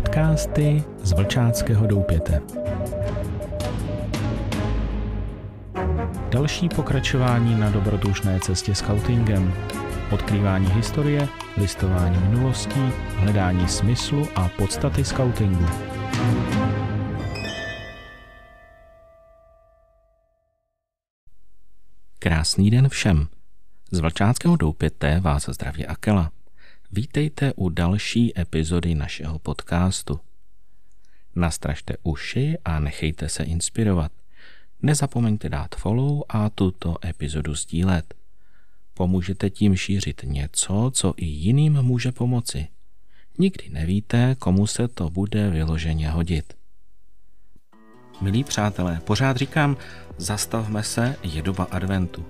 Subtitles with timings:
[0.00, 2.42] Podcasty z Vlčáckého doupěte.
[6.30, 9.54] Další pokračování na dobrodružné cestě scoutingem.
[10.12, 12.80] Odkrývání historie, listování minulostí,
[13.16, 15.66] hledání smyslu a podstaty scoutingu.
[22.18, 23.28] Krásný den všem.
[23.90, 26.30] Z Vlčáckého doupěte vás zdraví Akela.
[26.92, 30.20] Vítejte u další epizody našeho podcastu.
[31.36, 34.12] Nastražte uši a nechejte se inspirovat.
[34.82, 38.14] Nezapomeňte dát follow a tuto epizodu sdílet.
[38.94, 42.68] Pomůžete tím šířit něco, co i jiným může pomoci.
[43.38, 46.54] Nikdy nevíte, komu se to bude vyloženě hodit.
[48.20, 49.76] Milí přátelé, pořád říkám,
[50.16, 52.26] zastavme se, je doba adventu.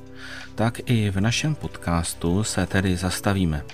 [0.54, 3.64] Tak i v našem podcastu se tedy zastavíme.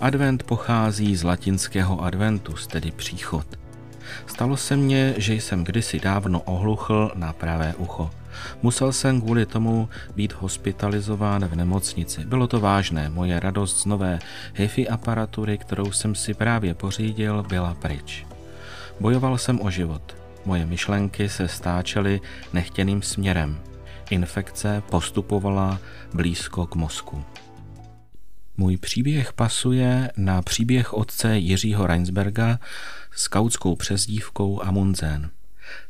[0.00, 3.46] Advent pochází z latinského adventus, tedy příchod.
[4.26, 8.10] Stalo se mně, že jsem kdysi dávno ohluchl na pravé ucho.
[8.62, 12.24] Musel jsem kvůli tomu být hospitalizován v nemocnici.
[12.24, 14.18] Bylo to vážné, moje radost z nové
[14.54, 18.26] HIFI aparatury, kterou jsem si právě pořídil, byla pryč.
[19.00, 20.16] Bojoval jsem o život.
[20.44, 22.20] Moje myšlenky se stáčely
[22.52, 23.58] nechtěným směrem.
[24.10, 25.78] Infekce postupovala
[26.14, 27.24] blízko k mozku.
[28.56, 32.58] Můj příběh pasuje na příběh otce Jiřího Reinsberga
[33.16, 35.30] s kautskou přezdívkou Amundsen.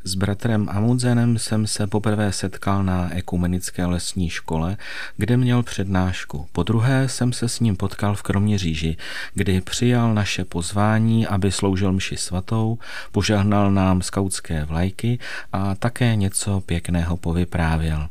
[0.05, 4.77] S bratrem Amundsenem jsem se poprvé setkal na ekumenické lesní škole,
[5.17, 6.47] kde měl přednášku.
[6.53, 8.97] Po druhé jsem se s ním potkal v Kroměříži,
[9.35, 12.79] kdy přijal naše pozvání, aby sloužil mši svatou,
[13.13, 15.19] požehnal nám skautské vlajky
[15.53, 18.09] a také něco pěkného povyprávěl.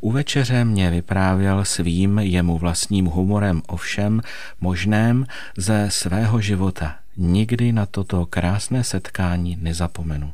[0.00, 4.22] U večeře mě vyprávěl svým jemu vlastním humorem o všem
[4.60, 6.96] možném ze svého života.
[7.16, 10.32] Nikdy na toto krásné setkání nezapomenu.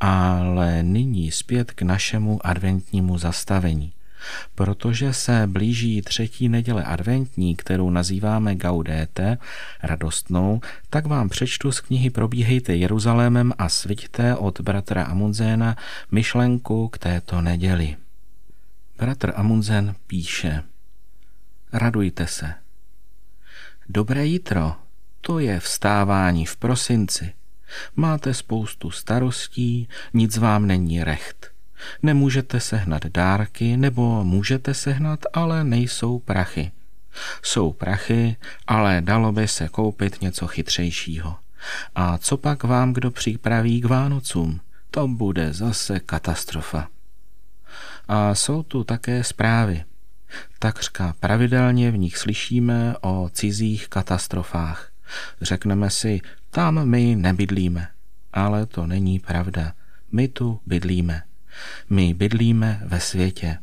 [0.00, 3.92] Ale nyní zpět k našemu adventnímu zastavení.
[4.54, 9.38] Protože se blíží třetí neděle adventní, kterou nazýváme Gaudete,
[9.82, 10.60] radostnou,
[10.90, 15.76] tak vám přečtu z knihy Probíhejte Jeruzalémem a sviďte od bratra Amundzéna
[16.10, 17.96] myšlenku k této neděli.
[18.98, 20.62] Bratr Amundsen píše
[21.72, 22.54] Radujte se.
[23.88, 24.74] Dobré jitro,
[25.20, 27.32] to je vstávání v prosinci.
[27.96, 31.52] Máte spoustu starostí, nic vám není recht.
[32.02, 36.72] Nemůžete sehnat dárky, nebo můžete sehnat, ale nejsou prachy.
[37.42, 38.36] Jsou prachy,
[38.66, 41.36] ale dalo by se koupit něco chytřejšího.
[41.94, 44.60] A co pak vám kdo připraví k Vánocům?
[44.90, 46.88] To bude zase katastrofa.
[48.08, 49.84] A jsou tu také zprávy.
[50.58, 54.90] Takřka pravidelně v nich slyšíme o cizích katastrofách.
[55.42, 56.20] Řekneme si,
[56.50, 57.88] tam my nebydlíme.
[58.32, 59.72] Ale to není pravda.
[60.12, 61.22] My tu bydlíme.
[61.90, 63.58] My bydlíme ve světě.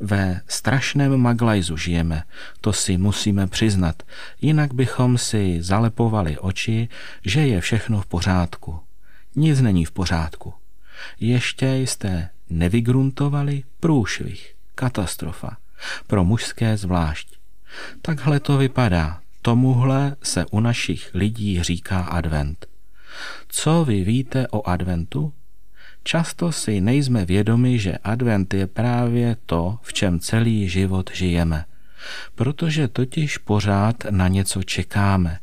[0.00, 2.22] Ve strašném maglajzu žijeme,
[2.60, 4.02] to si musíme přiznat,
[4.40, 6.88] jinak bychom si zalepovali oči,
[7.24, 8.80] že je všechno v pořádku.
[9.36, 10.54] Nic není v pořádku.
[11.20, 15.56] Ještě jste nevygruntovali průšvih, katastrofa,
[16.06, 17.28] pro mužské zvlášť.
[18.02, 19.20] Takhle to vypadá.
[19.42, 22.66] Tomuhle se u našich lidí říká advent.
[23.48, 25.32] Co vy víte o adventu?
[26.04, 31.64] Často si nejsme vědomi, že advent je právě to, v čem celý život žijeme.
[32.34, 35.38] Protože totiž pořád na něco čekáme,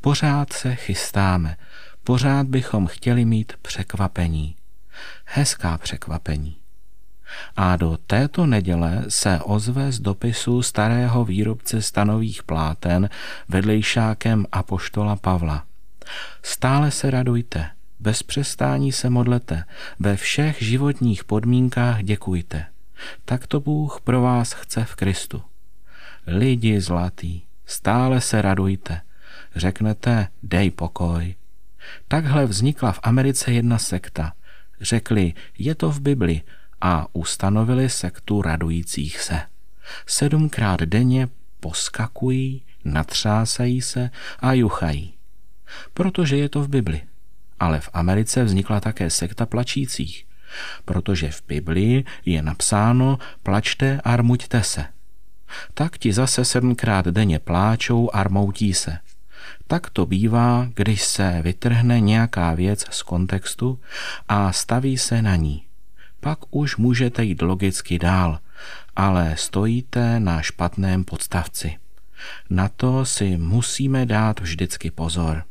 [0.00, 1.56] pořád se chystáme,
[2.04, 4.56] pořád bychom chtěli mít překvapení
[5.24, 6.56] hezká překvapení.
[7.56, 13.08] A do této neděle se ozve z dopisu starého výrobce stanových pláten
[13.48, 15.64] vedlejšákem apoštola Pavla.
[16.42, 17.70] Stále se radujte,
[18.00, 19.64] bez přestání se modlete,
[19.98, 22.66] ve všech životních podmínkách děkujte.
[23.24, 25.42] Tak to Bůh pro vás chce v Kristu.
[26.26, 29.00] Lidi zlatý, stále se radujte.
[29.56, 31.34] Řeknete, dej pokoj.
[32.08, 34.32] Takhle vznikla v Americe jedna sekta–
[34.82, 36.42] Řekli, je to v Bibli
[36.80, 39.40] a ustanovili sektu radujících se.
[40.06, 41.28] Sedmkrát denně
[41.60, 45.14] poskakují, natřásají se a juchají.
[45.94, 47.00] Protože je to v Bibli.
[47.60, 50.26] Ale v Americe vznikla také sekta plačících,
[50.84, 54.84] protože v Biblii je napsáno plačte a rmuďte se.
[55.74, 58.98] Tak ti zase sedmkrát denně pláčou a rmoutí se.
[59.72, 63.80] Tak to bývá, když se vytrhne nějaká věc z kontextu
[64.28, 65.62] a staví se na ní.
[66.20, 68.38] Pak už můžete jít logicky dál,
[68.96, 71.76] ale stojíte na špatném podstavci.
[72.50, 75.44] Na to si musíme dát vždycky pozor.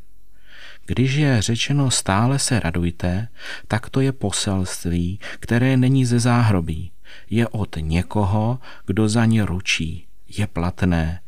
[0.86, 3.28] Když je řečeno stále se radujte,
[3.68, 6.92] tak to je poselství, které není ze záhrobí.
[7.30, 10.06] Je od někoho, kdo za ně ručí.
[10.28, 11.20] Je platné.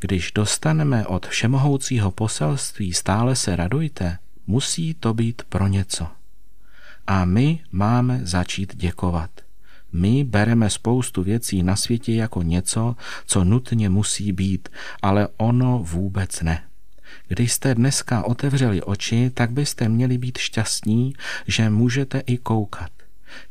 [0.00, 6.06] Když dostaneme od všemohoucího poselství stále se radujte, musí to být pro něco.
[7.06, 9.30] A my máme začít děkovat.
[9.92, 12.96] My bereme spoustu věcí na světě jako něco,
[13.26, 14.68] co nutně musí být,
[15.02, 16.62] ale ono vůbec ne.
[17.28, 21.14] Když jste dneska otevřeli oči, tak byste měli být šťastní,
[21.46, 22.95] že můžete i koukat.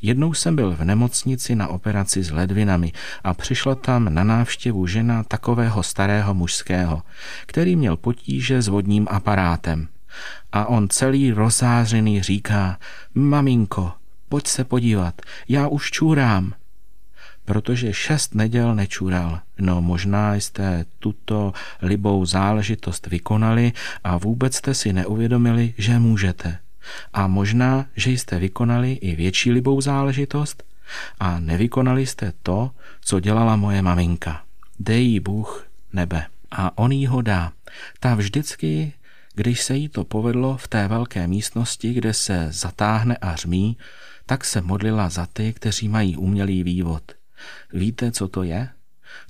[0.02, 2.92] Jednou jsem byl v nemocnici na operaci s ledvinami
[3.24, 7.02] a přišla tam na návštěvu žena takového starého mužského,
[7.46, 9.88] který měl potíže s vodním aparátem.
[10.52, 12.78] A on celý rozářený říká,
[13.14, 13.92] maminko,
[14.30, 16.54] pojď se podívat, já už čůrám
[17.46, 19.40] protože šest neděl nečural.
[19.60, 23.72] No možná jste tuto libou záležitost vykonali
[24.04, 26.58] a vůbec jste si neuvědomili, že můžete.
[27.14, 30.64] A možná, že jste vykonali i větší libou záležitost
[31.20, 32.72] a nevykonali jste to,
[33.02, 34.44] co dělala moje maminka.
[34.80, 37.52] Dej jí Bůh nebe a on jí ho dá.
[38.00, 38.94] Ta vždycky,
[39.34, 43.78] když se jí to povedlo v té velké místnosti, kde se zatáhne a řmí,
[44.26, 47.04] tak se modlila za ty, kteří mají umělý vývod.
[47.74, 48.70] Víte, co to je?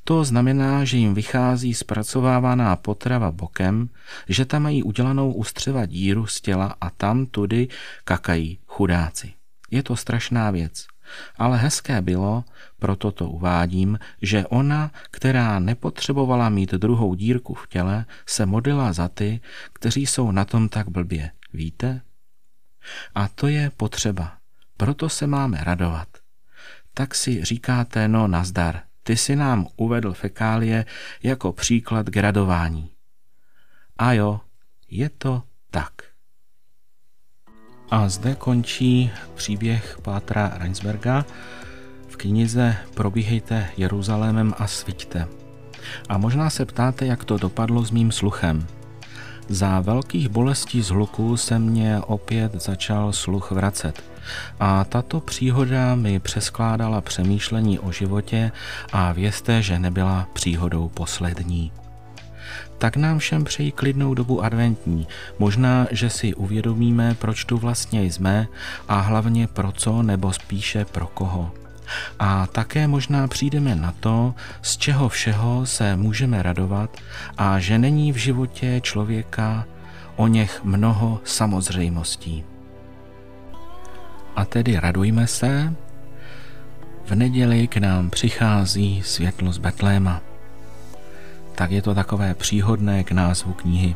[0.04, 3.90] To znamená, že jim vychází zpracovávaná potrava bokem,
[4.30, 7.68] že tam mají udělanou ustřeva díru z těla a tam tudy
[8.04, 9.34] kakají chudáci.
[9.72, 10.88] Je to strašná věc.
[11.38, 12.44] Ale hezké bylo,
[12.80, 19.08] proto to uvádím, že ona, která nepotřebovala mít druhou dírku v těle, se modlila za
[19.08, 19.40] ty,
[19.74, 21.32] kteří jsou na tom tak blbě.
[21.54, 22.02] Víte?
[23.16, 24.34] A to je potřeba.
[24.78, 26.08] Proto se máme radovat
[26.98, 30.86] tak si říkáte, no nazdar, ty si nám uvedl fekálie
[31.24, 32.90] jako příklad gradování.
[33.98, 34.40] A jo,
[34.90, 35.92] je to tak.
[37.92, 41.26] A zde končí příběh Pátra Reinsberga
[42.08, 45.28] v knize Probíhejte Jeruzalémem a sviťte.
[46.10, 48.68] A možná se ptáte, jak to dopadlo s mým sluchem.
[49.50, 54.04] Za velkých bolestí z hluku se mě opět začal sluch vracet–
[54.60, 58.52] a tato příhoda mi přeskládala přemýšlení o životě
[58.92, 61.72] a vězte, že nebyla příhodou poslední.
[62.78, 65.08] Tak nám všem přeji klidnou dobu adventní.
[65.40, 68.48] Možná, že si uvědomíme, proč tu vlastně jsme
[68.88, 71.52] a hlavně pro co nebo spíše pro koho.
[72.20, 76.98] A také možná přijdeme na to, z čeho všeho se můžeme radovat
[77.38, 79.66] a že není v životě člověka
[80.16, 82.44] o něch mnoho samozřejmostí.
[84.36, 85.74] A tedy radujme se,
[87.06, 90.22] v neděli k nám přichází světlo z Betléma.
[91.56, 93.96] Tak je to takové příhodné k názvu knihy.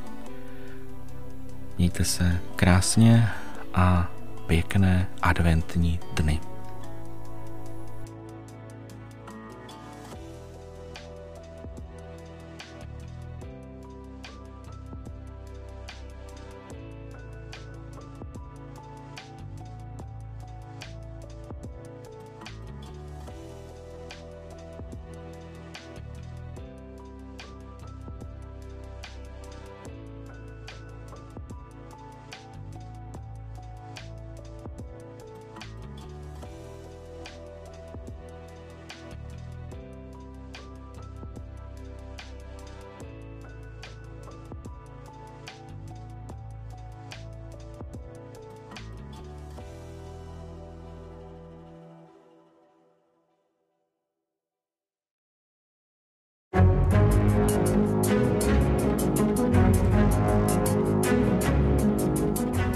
[1.78, 3.30] Mějte se krásně
[3.74, 4.12] a
[4.48, 6.49] pěkné adventní dny.